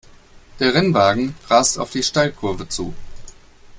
Der 0.59 0.73
Rennwagen 0.73 1.35
rast 1.47 1.77
auf 1.77 1.91
die 1.91 2.01
Steilkurve 2.01 2.67
zu. 2.67 2.95